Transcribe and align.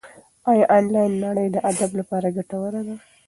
ایا 0.49 0.65
انلاین 0.77 1.13
نړۍ 1.25 1.47
د 1.55 1.57
ادب 1.71 1.91
لپاره 1.99 2.27
ګټوره 2.37 2.81
ده؟ 2.87 2.95